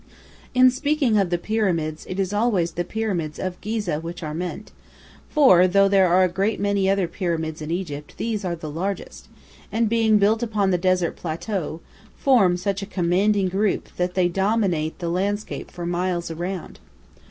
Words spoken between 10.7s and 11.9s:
the desert plateau,